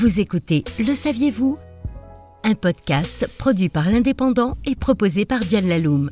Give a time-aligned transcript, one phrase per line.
[0.00, 1.58] Vous écoutez Le saviez-vous?
[2.42, 6.10] Un podcast produit par l'Indépendant et proposé par Diane Laloum.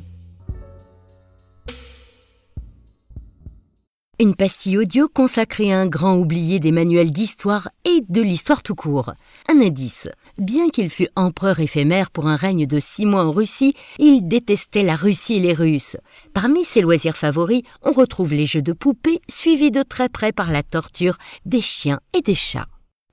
[4.19, 8.75] Une pastille audio consacrée à un grand oublié des manuels d'histoire et de l'histoire tout
[8.75, 9.13] court.
[9.51, 10.07] Un indice.
[10.37, 14.83] Bien qu'il fût empereur éphémère pour un règne de six mois en Russie, il détestait
[14.83, 15.97] la Russie et les Russes.
[16.35, 20.51] Parmi ses loisirs favoris, on retrouve les jeux de poupées, suivis de très près par
[20.51, 22.67] la torture des chiens et des chats.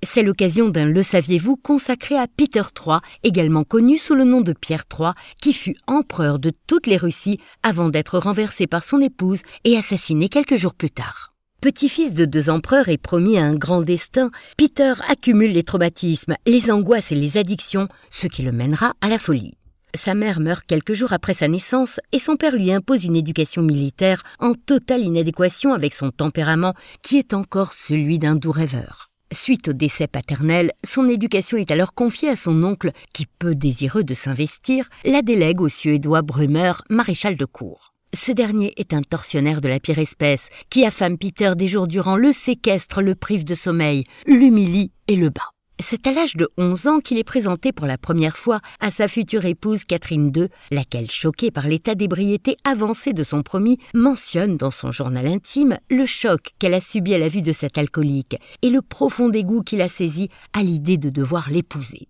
[0.09, 4.53] C'est l'occasion d'un Le saviez-vous consacré à Peter III, également connu sous le nom de
[4.53, 5.11] Pierre III,
[5.43, 10.29] qui fut empereur de toutes les Russies avant d'être renversé par son épouse et assassiné
[10.29, 11.35] quelques jours plus tard.
[11.61, 16.71] Petit-fils de deux empereurs et promis à un grand destin, Peter accumule les traumatismes, les
[16.71, 19.55] angoisses et les addictions, ce qui le mènera à la folie.
[19.93, 23.61] Sa mère meurt quelques jours après sa naissance et son père lui impose une éducation
[23.61, 29.06] militaire en totale inadéquation avec son tempérament qui est encore celui d'un doux rêveur.
[29.33, 34.05] Suite au décès paternel, son éducation est alors confiée à son oncle, qui, peu désireux
[34.05, 37.93] de s'investir, la délègue au suédois Brummer, maréchal de cour.
[38.15, 42.17] Ce dernier est un tortionnaire de la pire espèce, qui affame Peter des jours durant,
[42.17, 45.56] le séquestre, le prive de sommeil, l'humilie et le bat.
[45.79, 49.09] C'est à l'âge de 11 ans qu'il est présenté pour la première fois à sa
[49.09, 54.71] future épouse Catherine II, laquelle, choquée par l'état d'ébriété avancé de son promis, mentionne dans
[54.71, 58.71] son journal intime le choc qu'elle a subi à la vue de cet alcoolique et
[58.71, 62.09] le profond dégoût qu'il a saisi à l'idée de devoir l'épouser.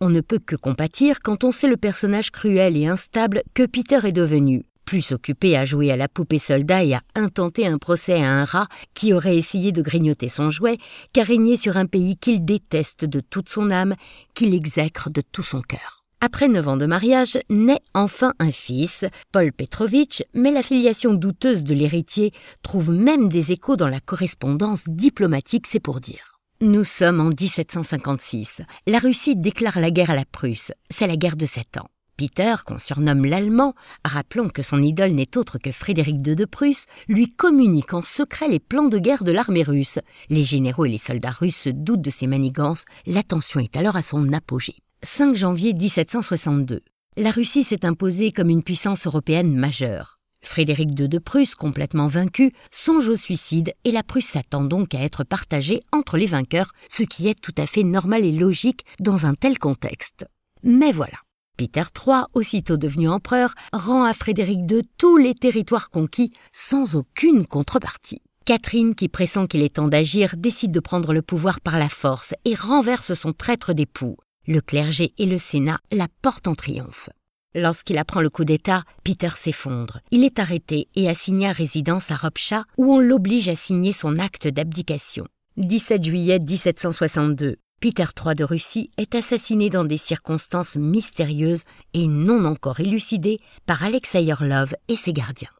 [0.00, 3.98] On ne peut que compatir quand on sait le personnage cruel et instable que Peter
[4.04, 8.22] est devenu, plus occupé à jouer à la poupée soldat et à intenter un procès
[8.22, 10.78] à un rat qui aurait essayé de grignoter son jouet,
[11.12, 13.96] qu'à régner sur un pays qu'il déteste de toute son âme,
[14.32, 16.06] qu'il exècre de tout son cœur.
[16.22, 21.64] Après neuf ans de mariage, naît enfin un fils, Paul Petrovitch, mais la filiation douteuse
[21.64, 26.38] de l'héritier trouve même des échos dans la correspondance diplomatique, c'est pour dire.
[26.62, 28.62] Nous sommes en 1756.
[28.86, 30.72] La Russie déclare la guerre à la Prusse.
[30.88, 31.90] C'est la guerre de sept ans.
[32.18, 36.86] Peter, qu'on surnomme l'Allemand, rappelons que son idole n'est autre que Frédéric II de Prusse,
[37.06, 40.00] lui communique en secret les plans de guerre de l'armée russe.
[40.28, 43.94] Les généraux et les soldats russes se doutent de ses manigances, la tension est alors
[43.94, 44.74] à son apogée.
[45.04, 46.80] 5 janvier 1762.
[47.16, 50.18] La Russie s'est imposée comme une puissance européenne majeure.
[50.42, 55.00] Frédéric II de Prusse, complètement vaincu, songe au suicide et la Prusse s'attend donc à
[55.00, 59.24] être partagée entre les vainqueurs, ce qui est tout à fait normal et logique dans
[59.24, 60.26] un tel contexte.
[60.64, 61.18] Mais voilà.
[61.58, 67.46] Peter III, aussitôt devenu empereur, rend à Frédéric II tous les territoires conquis sans aucune
[67.46, 68.22] contrepartie.
[68.46, 72.32] Catherine, qui pressent qu'il est temps d'agir, décide de prendre le pouvoir par la force
[72.44, 74.16] et renverse son traître d'époux.
[74.46, 77.10] Le clergé et le Sénat la portent en triomphe.
[77.54, 79.98] Lorsqu'il apprend le coup d'État, Peter s'effondre.
[80.12, 84.18] Il est arrêté et assigné à résidence à Ropcha, où on l'oblige à signer son
[84.18, 85.26] acte d'abdication.
[85.56, 87.56] 17 juillet 1762.
[87.80, 91.62] Peter III de Russie est assassiné dans des circonstances mystérieuses
[91.94, 95.50] et non encore élucidées par Alexei Orlov et ses gardiens.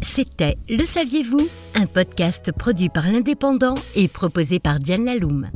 [0.00, 1.46] C'était Le saviez-vous?
[1.74, 5.50] Un podcast produit par l'Indépendant et proposé par Diane Laloum.